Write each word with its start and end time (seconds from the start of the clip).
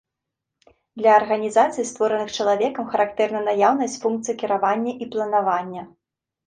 Для 1.01 1.11
арганізацый, 1.19 1.83
створаных 1.91 2.33
чалавекам, 2.39 2.91
характэрна 2.97 3.39
наяўнасць 3.51 4.01
функцый 4.07 4.33
кіравання 4.45 4.93
і 5.05 5.15
планавання. 5.17 5.81